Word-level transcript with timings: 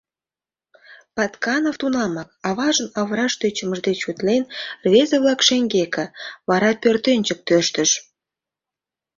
Патканов 1.15 1.75
тунамак, 1.81 2.29
аважын 2.49 2.87
авыраш 2.99 3.33
тӧчымыж 3.41 3.79
деч 3.87 3.99
утлен, 4.09 4.43
рвезе-влак 4.83 5.39
шеҥгеке, 5.47 6.05
вара 6.49 6.71
пӧртӧнчык 6.81 7.39
тӧрштыш. 7.47 7.91